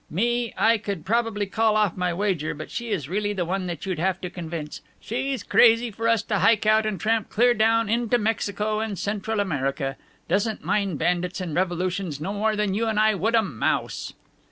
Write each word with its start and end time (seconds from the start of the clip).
Me, 0.09 0.51
I 0.57 0.79
could 0.79 1.05
probably 1.05 1.45
call 1.45 1.75
off 1.77 1.95
my 1.95 2.11
wager; 2.11 2.55
but 2.55 2.71
she 2.71 2.89
is 2.89 3.07
really 3.07 3.33
the 3.33 3.45
one 3.45 3.67
that 3.67 3.85
you'd 3.85 3.99
have 3.99 4.19
to 4.21 4.31
convince. 4.31 4.81
She's 4.99 5.43
crazy 5.43 5.91
for 5.91 6.07
us 6.07 6.23
to 6.23 6.39
hike 6.39 6.65
out 6.65 6.87
and 6.87 6.99
tramp 6.99 7.29
clear 7.29 7.53
down 7.53 7.87
into 7.87 8.17
Mexico 8.17 8.79
and 8.79 8.97
Central 8.97 9.39
America. 9.39 9.97
Doesn't 10.27 10.65
mind 10.65 10.97
bandits 10.97 11.39
and 11.39 11.53
revolutions 11.53 12.19
no 12.19 12.33
more 12.33 12.55
than 12.55 12.73
you 12.73 12.87
and 12.87 12.99
I 12.99 13.13
would 13.13 13.35
a 13.35 13.43
mouse." 13.43 14.13